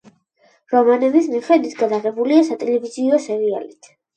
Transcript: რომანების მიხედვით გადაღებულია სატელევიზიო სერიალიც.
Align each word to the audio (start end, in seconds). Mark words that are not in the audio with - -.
რომანების 0.75 1.27
მიხედვით 1.35 1.77
გადაღებულია 1.83 2.49
სატელევიზიო 2.51 3.21
სერიალიც. 3.29 3.97